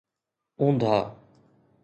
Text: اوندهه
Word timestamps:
اوندهه 0.59 1.11